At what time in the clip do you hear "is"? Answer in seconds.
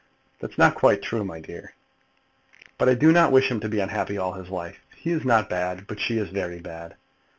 5.11-5.23, 6.17-6.29